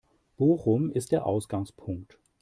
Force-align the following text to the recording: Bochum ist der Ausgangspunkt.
Bochum 0.35 0.89
ist 0.91 1.11
der 1.11 1.27
Ausgangspunkt. 1.27 2.17